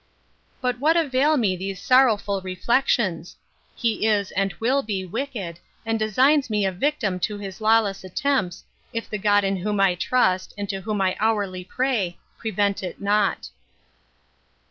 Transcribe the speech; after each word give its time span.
—But 0.61 0.79
what 0.79 0.97
avail 0.97 1.37
me 1.37 1.55
these 1.55 1.79
sorrowful 1.79 2.41
reflections? 2.41 3.35
He 3.75 4.07
is 4.07 4.31
and 4.31 4.51
will 4.53 4.81
be 4.81 5.05
wicked, 5.05 5.59
and 5.85 5.99
designs 5.99 6.49
me 6.49 6.65
a 6.65 6.71
victim 6.71 7.19
to 7.19 7.37
his 7.37 7.61
lawless 7.61 8.03
attempts, 8.03 8.63
if 8.93 9.07
the 9.07 9.19
God 9.19 9.43
in 9.43 9.57
whom 9.57 9.79
I 9.79 9.93
trust, 9.93 10.55
and 10.57 10.67
to 10.69 10.81
whom 10.81 11.01
I 11.01 11.15
hourly 11.19 11.63
pray, 11.63 12.17
prevent 12.39 12.81
it 12.81 12.99
not. 12.99 13.49